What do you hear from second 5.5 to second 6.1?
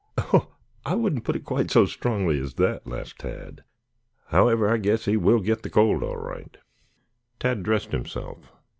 the cold